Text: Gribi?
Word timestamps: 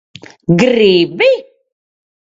Gribi? 0.59 1.29